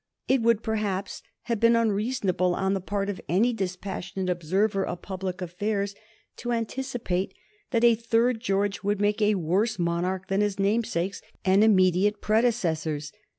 [0.27, 5.43] It would, perhaps, have been unreasonable on the part of any dispassionate observer of public
[5.43, 5.93] affairs
[6.37, 7.35] to anticipate
[7.69, 13.11] that a third George would make a worse monarch than his namesakes and immediate predecessors.